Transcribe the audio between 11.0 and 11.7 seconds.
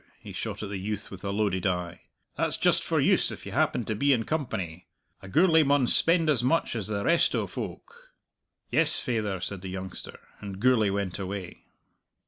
away.